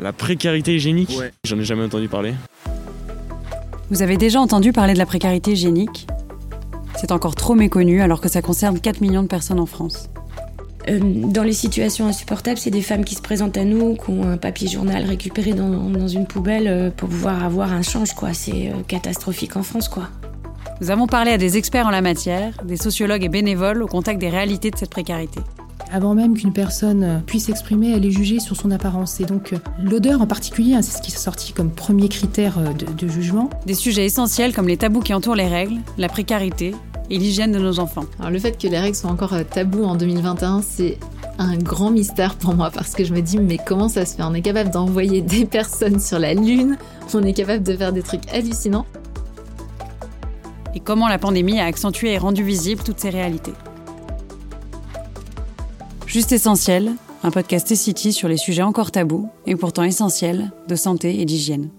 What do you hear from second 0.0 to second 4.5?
La précarité hygiénique J'en ai jamais entendu parler. Vous avez déjà